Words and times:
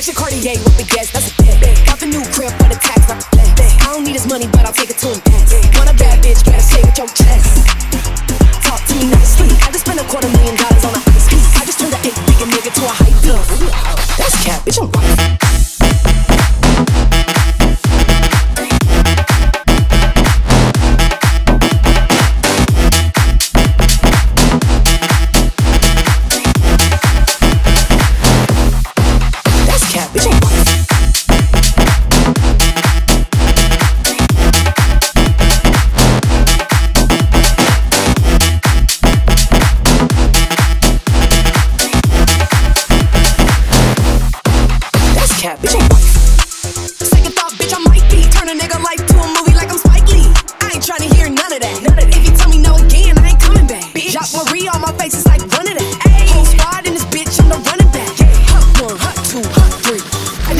Action 0.00 0.14
Cartier 0.14 0.56
with 0.64 0.80
the 0.80 0.88
gas, 0.88 1.12
that's 1.12 1.28
a 1.28 1.34
bet. 1.44 1.60
Got 1.84 2.00
the 2.00 2.08
new 2.08 2.24
crib 2.32 2.48
for 2.56 2.72
the 2.72 2.78
tax, 2.80 3.04
I'm 3.12 3.20
I 3.20 3.92
don't 3.92 4.00
need 4.00 4.16
his 4.16 4.24
money, 4.24 4.48
but 4.48 4.64
I'll 4.64 4.72
take 4.72 4.88
it 4.88 4.96
to 4.96 5.12
him. 5.12 5.20
Want 5.76 5.92
a 5.92 5.96
bad 6.00 6.24
bitch, 6.24 6.40
better 6.40 6.56
say 6.56 6.80
with 6.80 6.96
your 6.96 7.04
chest. 7.12 7.68
Talk 8.64 8.80
to 8.88 8.94
me 8.96 9.12
nicely. 9.12 9.52
Had 9.60 9.76
to 9.76 9.78
spend 9.78 10.00
a 10.00 10.04
quarter 10.08 10.32
million 10.32 10.56
dollars 10.56 10.88
on 10.88 10.96
a 10.96 11.02
ice 11.12 11.28
piece. 11.28 11.44
I 11.52 11.68
just 11.68 11.84
turned 11.84 11.92
an 11.92 12.00
eight 12.00 12.16
figure 12.16 12.48
nigga 12.48 12.72
to 12.80 12.84
a 12.88 12.92
hype. 12.96 13.12
That's 14.16 14.40
cap, 14.40 14.64
bitch, 14.64 14.80
I'm 14.80 14.88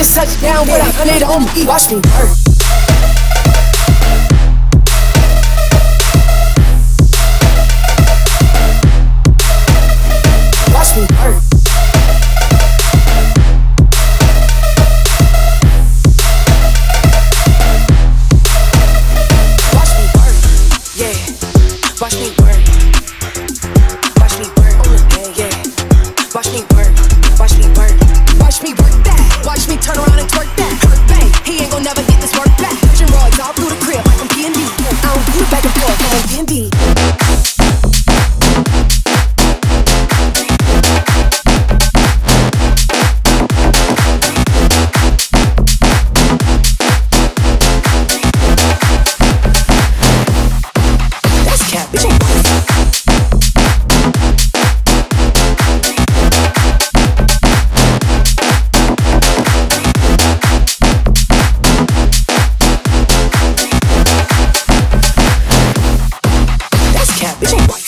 just 0.00 0.14
touched 0.14 0.40
down 0.40 0.66
with 0.66 0.80
a 0.80 0.92
hundred 0.96 1.22
on 1.22 1.42
Watch 1.66 1.90
me. 1.92 2.00
Hurt 2.08 2.30
Watch 10.72 10.96
me 10.96 11.02
work. 11.20 11.42
Watch 22.00 22.16
me 22.16 22.30
work. 22.38 22.49
Bitch. 67.40 67.52
Right. 67.52 67.79